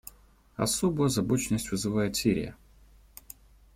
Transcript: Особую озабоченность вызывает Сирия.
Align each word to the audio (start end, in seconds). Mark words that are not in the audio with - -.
Особую 0.55 1.05
озабоченность 1.05 1.69
вызывает 1.69 2.15
Сирия. 2.15 2.55